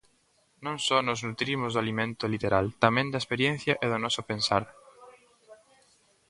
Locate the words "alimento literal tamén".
1.83-3.07